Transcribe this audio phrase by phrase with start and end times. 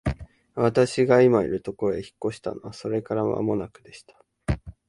[0.55, 2.01] 私が今居る家へ引っ
[2.31, 4.15] 越したのはそれから間もなくでした。